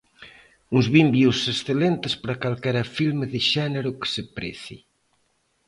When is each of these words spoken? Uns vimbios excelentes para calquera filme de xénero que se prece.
Uns 0.75 0.87
vimbios 0.95 1.39
excelentes 1.53 2.13
para 2.21 2.39
calquera 2.43 2.83
filme 2.97 3.25
de 3.33 3.39
xénero 3.51 3.89
que 3.99 4.07
se 4.13 4.23
prece. 4.35 4.77